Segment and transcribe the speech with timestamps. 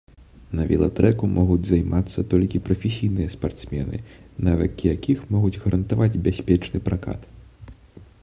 [0.59, 3.97] На велатрэку могуць займацца толькі прафесійныя спартсмены,
[4.49, 7.29] навыкі якіх могуць гарантаваць бяспечны пракат.